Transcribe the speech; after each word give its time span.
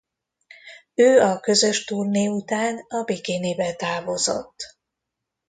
Ő 0.93 1.19
a 1.21 1.39
közös 1.39 1.83
turné 1.85 2.27
után 2.27 2.77
a 2.87 3.03
Bikinibe 3.03 3.73
távozott. 3.75 4.77